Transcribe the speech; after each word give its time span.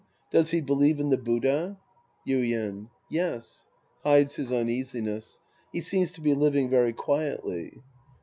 Does 0.31 0.49
he 0.49 0.61
believe 0.61 0.99
in 0.99 1.09
the 1.11 1.17
Buddha? 1.19 1.77
Yuien. 2.27 2.89
Yes. 3.07 3.65
{Hides 4.03 4.33
his 4.37 4.51
uneasiness.) 4.51 5.37
He 5.71 5.81
seems 5.81 6.11
to 6.13 6.21
be 6.21 6.33
living 6.33 6.71
very 6.71 6.91
quietly. 6.91 7.83